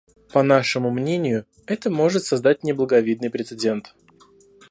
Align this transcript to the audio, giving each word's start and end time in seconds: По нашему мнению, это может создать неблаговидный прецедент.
По 0.33 0.41
нашему 0.41 0.89
мнению, 0.89 1.45
это 1.67 1.91
может 1.91 2.23
создать 2.23 2.63
неблаговидный 2.63 3.29
прецедент. 3.29 3.93